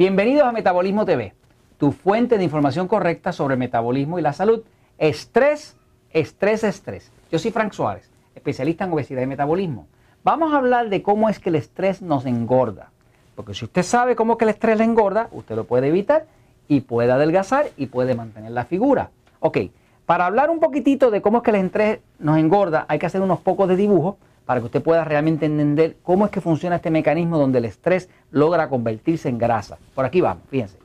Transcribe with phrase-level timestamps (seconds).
[0.00, 1.34] Bienvenidos a Metabolismo TV,
[1.76, 4.62] tu fuente de información correcta sobre el metabolismo y la salud.
[4.96, 5.76] Estrés,
[6.10, 7.12] estrés, estrés.
[7.30, 9.88] Yo soy Frank Suárez, especialista en obesidad y metabolismo.
[10.24, 12.92] Vamos a hablar de cómo es que el estrés nos engorda.
[13.34, 16.24] Porque si usted sabe cómo que el estrés le engorda, usted lo puede evitar
[16.66, 19.10] y puede adelgazar y puede mantener la figura.
[19.40, 19.58] Ok,
[20.06, 23.20] para hablar un poquitito de cómo es que el estrés nos engorda, hay que hacer
[23.20, 26.90] unos pocos de dibujos para que usted pueda realmente entender cómo es que funciona este
[26.90, 29.78] mecanismo donde el estrés logra convertirse en grasa.
[29.94, 30.78] Por aquí vamos, fíjense.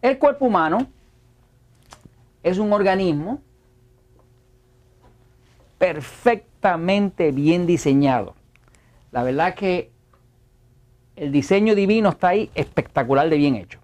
[0.00, 0.86] El cuerpo humano
[2.42, 3.40] es un organismo
[5.78, 8.34] perfectamente bien diseñado.
[9.10, 9.90] La verdad que
[11.16, 13.80] el diseño divino está ahí espectacular de bien hecho.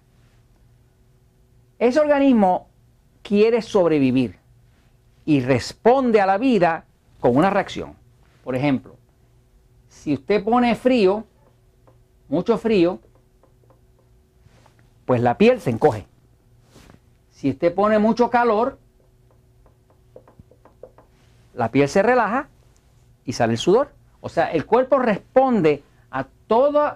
[1.79, 2.69] Ese organismo
[3.21, 4.37] quiere sobrevivir
[5.25, 6.85] y responde a la vida
[7.19, 7.95] con una reacción.
[8.43, 8.95] Por ejemplo,
[9.89, 11.25] si usted pone frío,
[12.29, 12.99] mucho frío,
[15.05, 16.05] pues la piel se encoge.
[17.31, 18.77] Si usted pone mucho calor,
[21.53, 22.49] la piel se relaja
[23.23, 23.93] y sale el sudor.
[24.21, 26.93] O sea, el cuerpo responde a todos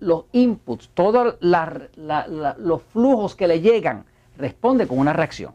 [0.00, 4.04] los inputs, todos los flujos que le llegan,
[4.36, 5.54] responde con una reacción.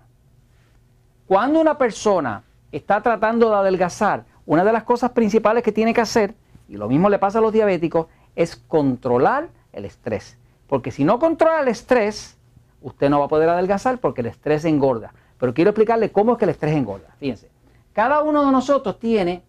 [1.32, 2.44] Cuando una persona
[2.74, 6.36] está tratando de adelgazar, una de las cosas principales que tiene que hacer,
[6.68, 10.38] y lo mismo le pasa a los diabéticos, es controlar el estrés.
[10.68, 12.36] Porque si no controla el estrés,
[12.82, 15.14] usted no va a poder adelgazar porque el estrés engorda.
[15.40, 17.16] Pero quiero explicarle cómo es que el estrés engorda.
[17.18, 17.50] Fíjense,
[17.94, 19.42] cada uno de nosotros tiene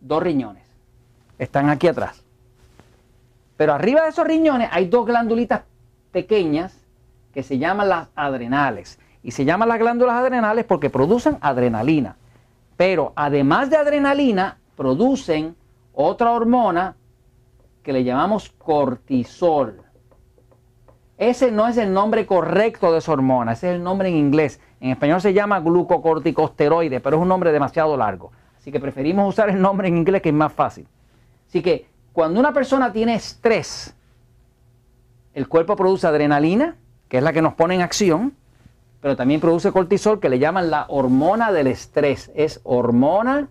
[0.00, 0.62] dos riñones.
[1.40, 2.22] Están aquí atrás.
[3.56, 5.62] Pero arriba de esos riñones hay dos glandulitas
[6.12, 6.78] pequeñas
[7.34, 9.00] que se llaman las adrenales.
[9.26, 12.14] Y se llaman las glándulas adrenales porque producen adrenalina.
[12.76, 15.56] Pero además de adrenalina, producen
[15.92, 16.94] otra hormona
[17.82, 19.82] que le llamamos cortisol.
[21.18, 24.60] Ese no es el nombre correcto de esa hormona, ese es el nombre en inglés.
[24.78, 28.30] En español se llama glucocorticosteroide, pero es un nombre demasiado largo.
[28.56, 30.86] Así que preferimos usar el nombre en inglés que es más fácil.
[31.48, 33.92] Así que cuando una persona tiene estrés,
[35.34, 36.76] el cuerpo produce adrenalina,
[37.08, 38.32] que es la que nos pone en acción,
[39.06, 42.32] pero también produce cortisol que le llaman la hormona del estrés.
[42.34, 43.48] Es hormona,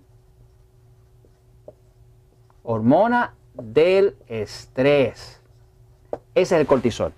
[2.61, 5.39] hormona del estrés.
[6.33, 7.13] Ese es el cortisol.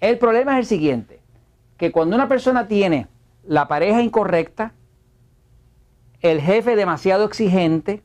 [0.00, 1.20] El problema es el siguiente,
[1.76, 3.08] que cuando una persona tiene
[3.44, 4.72] la pareja incorrecta,
[6.22, 8.02] el jefe demasiado exigente,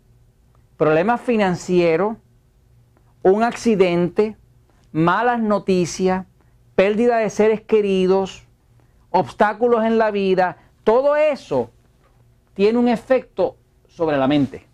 [0.75, 2.17] problemas financieros,
[3.21, 4.35] un accidente,
[4.91, 6.25] malas noticias,
[6.75, 8.42] pérdida de seres queridos,
[9.13, 11.69] obstáculos en la vida, todo eso
[12.55, 13.55] tiene un efecto
[13.87, 14.65] sobre la mente.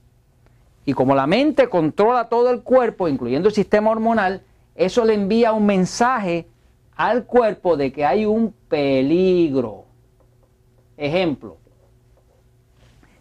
[0.86, 4.42] Y como la mente controla todo el cuerpo, incluyendo el sistema hormonal,
[4.76, 6.48] eso le envía un mensaje
[6.96, 9.84] al cuerpo de que hay un peligro.
[10.96, 11.58] Ejemplo,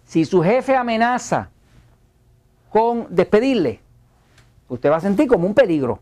[0.05, 1.51] si su jefe amenaza
[2.71, 3.81] con despedirle,
[4.69, 6.01] usted va a sentir como un peligro.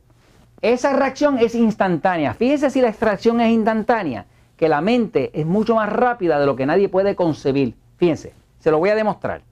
[0.61, 2.35] Esa reacción es instantánea.
[2.35, 6.57] Fíjese si la extracción es instantánea que la mente es mucho más rápida de lo
[6.57, 7.75] que nadie puede concebir.
[7.97, 9.43] Fíjense, se lo voy a demostrar.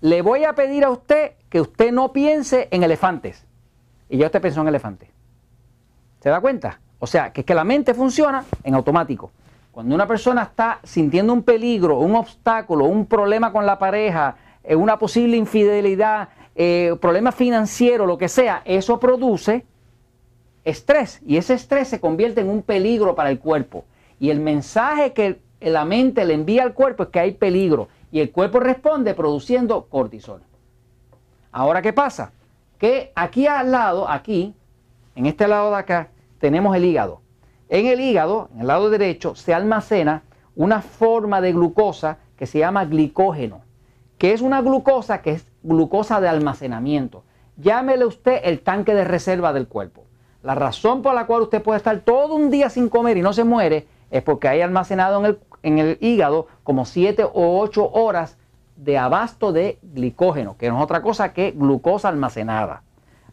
[0.00, 3.46] Le voy a pedir a usted que usted no piense en elefantes.
[4.08, 5.08] Y ya usted pensó en elefantes.
[6.20, 6.80] ¿Se da cuenta?
[6.98, 9.30] O sea, que es que la mente funciona en automático.
[9.70, 14.76] Cuando una persona está sintiendo un peligro, un obstáculo, un problema con la pareja, eh,
[14.76, 19.66] una posible infidelidad, eh, problema financiero, lo que sea, eso produce
[20.64, 21.20] estrés.
[21.26, 23.84] Y ese estrés se convierte en un peligro para el cuerpo.
[24.20, 27.88] Y el mensaje que la mente le envía al cuerpo es que hay peligro.
[28.10, 30.42] Y el cuerpo responde produciendo cortisol.
[31.50, 32.32] Ahora, ¿qué pasa?
[32.78, 34.54] Que aquí al lado, aquí,
[35.14, 36.08] en este lado de acá,
[36.38, 37.22] tenemos el hígado.
[37.68, 40.22] En el hígado, en el lado derecho, se almacena
[40.56, 43.62] una forma de glucosa que se llama glicógeno,
[44.18, 47.24] que es una glucosa que es glucosa de almacenamiento.
[47.56, 50.04] Llámele usted el tanque de reserva del cuerpo.
[50.42, 53.32] La razón por la cual usted puede estar todo un día sin comer y no
[53.32, 57.90] se muere es porque hay almacenado en el, en el hígado como 7 o 8
[57.94, 58.38] horas
[58.76, 62.84] de abasto de glicógeno, que no es otra cosa que glucosa almacenada.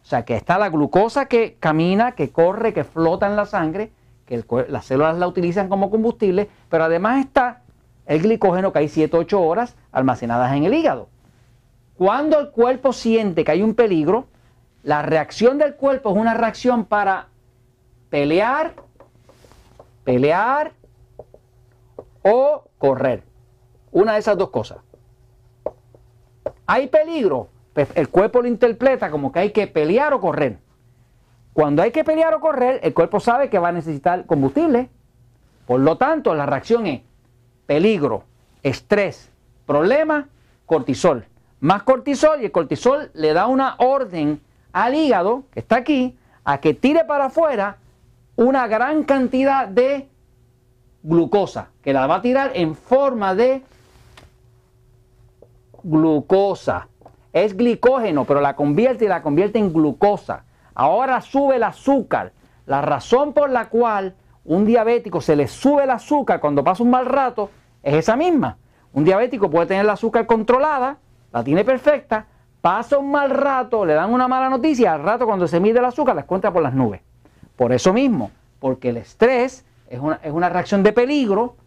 [0.01, 3.91] O sea, que está la glucosa que camina, que corre, que flota en la sangre,
[4.25, 7.61] que las células la utilizan como combustible, pero además está
[8.07, 11.09] el glicógeno que hay 7 o 8 horas almacenadas en el hígado.
[11.95, 14.25] Cuando el cuerpo siente que hay un peligro,
[14.81, 17.27] la reacción del cuerpo es una reacción para
[18.09, 18.73] pelear
[20.03, 20.73] pelear
[22.23, 23.23] o correr.
[23.91, 24.79] Una de esas dos cosas.
[26.65, 30.57] Hay peligro, pues el cuerpo lo interpreta como que hay que pelear o correr.
[31.53, 34.89] Cuando hay que pelear o correr, el cuerpo sabe que va a necesitar combustible.
[35.65, 37.01] Por lo tanto, la reacción es
[37.65, 38.23] peligro,
[38.63, 39.29] estrés,
[39.65, 40.29] problema,
[40.65, 41.25] cortisol.
[41.59, 46.59] Más cortisol y el cortisol le da una orden al hígado, que está aquí, a
[46.59, 47.77] que tire para afuera
[48.41, 50.09] una gran cantidad de
[51.03, 53.61] glucosa, que la va a tirar en forma de
[55.83, 56.87] glucosa.
[57.33, 60.43] Es glicógeno, pero la convierte y la convierte en glucosa.
[60.73, 62.33] Ahora sube el azúcar.
[62.65, 66.89] La razón por la cual un diabético se le sube el azúcar cuando pasa un
[66.89, 67.51] mal rato
[67.83, 68.57] es esa misma.
[68.93, 70.97] Un diabético puede tener el azúcar controlada,
[71.31, 72.25] la tiene perfecta,
[72.59, 75.85] pasa un mal rato, le dan una mala noticia, al rato cuando se mide el
[75.85, 77.01] azúcar la encuentra por las nubes.
[77.61, 81.57] Por eso mismo, porque el estrés es una, es una reacción de peligro,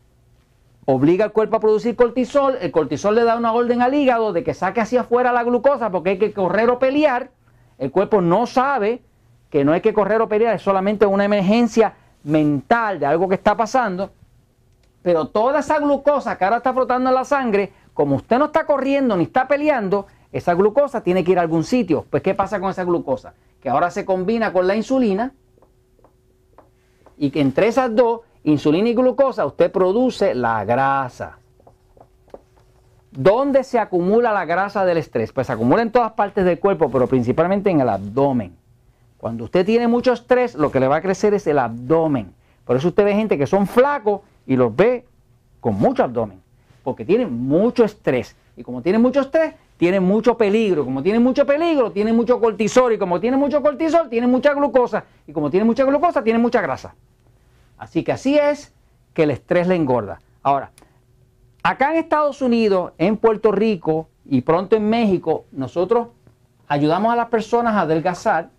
[0.87, 4.43] obliga al cuerpo a producir cortisol, el cortisol le da una orden al hígado de
[4.43, 7.31] que saque hacia afuera la glucosa porque hay que correr o pelear,
[7.79, 9.03] el cuerpo no sabe
[9.51, 11.95] que no hay que correr o pelear, es solamente una emergencia
[12.25, 14.11] mental de algo que está pasando,
[15.01, 18.67] pero toda esa glucosa que ahora está flotando en la sangre, como usted no está
[18.67, 22.05] corriendo ni está peleando, esa glucosa tiene que ir a algún sitio.
[22.11, 23.35] Pues ¿qué pasa con esa glucosa?
[23.63, 25.33] Que ahora se combina con la insulina
[27.19, 31.39] y que entre esas dos, insulina y glucosa, usted produce la grasa.
[33.11, 35.33] ¿Dónde se acumula la grasa del estrés?
[35.33, 38.57] Pues se acumula en todas partes del cuerpo, pero principalmente en el abdomen.
[39.19, 42.35] Cuando usted tiene mucho estrés, lo que le va a crecer es el abdomen.
[42.65, 45.07] Por eso usted ve gente que son flacos y los ve
[45.61, 46.43] con mucho abdomen,
[46.83, 48.37] porque tienen mucho estrés.
[48.57, 50.85] Y como tienen mucho estrés, tienen mucho peligro.
[50.85, 52.93] Como tienen mucho peligro, tienen mucho cortisol.
[52.93, 55.05] Y como tienen mucho cortisol, tienen mucha glucosa.
[55.27, 56.95] Y como tienen mucha glucosa, tienen mucha grasa.
[57.79, 58.73] Así que así es
[59.13, 60.21] que el estrés le engorda.
[60.43, 60.71] Ahora,
[61.63, 66.09] acá en Estados Unidos, en Puerto Rico y pronto en México, nosotros
[66.69, 68.51] ayudamos a las personas a adelgazar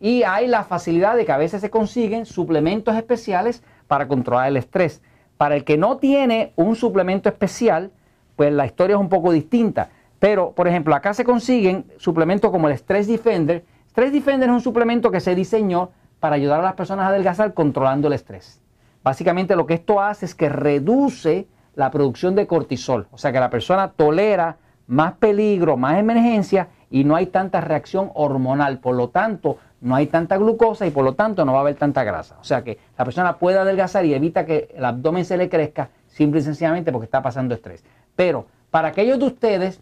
[0.00, 4.56] y hay la facilidad de que a veces se consiguen suplementos especiales para controlar el
[4.56, 5.02] estrés.
[5.36, 7.90] Para el que no tiene un suplemento especial,
[8.36, 9.90] pues la historia es un poco distinta.
[10.18, 13.64] Pero, por ejemplo, acá se consiguen suplementos como el Stress Defender.
[13.90, 15.90] Stress Defender es un suplemento que se diseñó
[16.20, 18.60] para ayudar a las personas a adelgazar controlando el estrés.
[19.02, 23.06] Básicamente lo que esto hace es que reduce la producción de cortisol.
[23.12, 28.10] O sea que la persona tolera más peligro, más emergencia y no hay tanta reacción
[28.14, 28.78] hormonal.
[28.78, 31.76] Por lo tanto, no hay tanta glucosa y por lo tanto no va a haber
[31.76, 32.36] tanta grasa.
[32.40, 35.90] O sea que la persona puede adelgazar y evita que el abdomen se le crezca
[36.06, 37.84] simple y sencillamente porque está pasando estrés.
[38.16, 39.80] Pero para aquellos de ustedes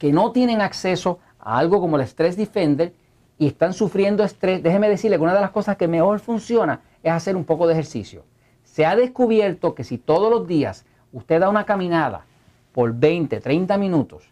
[0.00, 2.94] que no tienen acceso a algo como el Stress Defender
[3.38, 7.12] y están sufriendo estrés, déjeme decirle que una de las cosas que mejor funciona es
[7.12, 8.24] hacer un poco de ejercicio.
[8.64, 12.24] Se ha descubierto que si todos los días usted da una caminada
[12.72, 14.24] por 20, 30 minutos,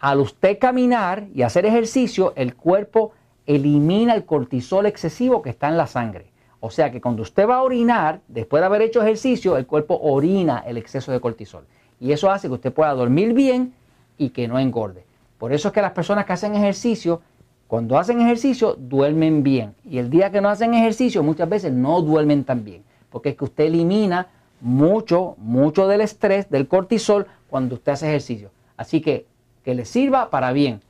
[0.00, 3.12] al usted caminar y hacer ejercicio, el cuerpo
[3.46, 6.30] elimina el cortisol excesivo que está en la sangre.
[6.60, 9.98] O sea que cuando usted va a orinar, después de haber hecho ejercicio, el cuerpo
[9.98, 11.64] orina el exceso de cortisol.
[12.00, 13.72] Y eso hace que usted pueda dormir bien
[14.18, 15.05] y que no engorde.
[15.38, 17.20] Por eso es que las personas que hacen ejercicio,
[17.66, 19.74] cuando hacen ejercicio, duermen bien.
[19.84, 22.82] Y el día que no hacen ejercicio, muchas veces no duermen tan bien.
[23.10, 24.28] Porque es que usted elimina
[24.60, 28.50] mucho, mucho del estrés, del cortisol, cuando usted hace ejercicio.
[28.76, 29.26] Así que
[29.64, 30.80] que le sirva para bien.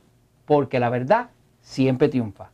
[0.45, 2.51] Porque la verdad siempre triunfa.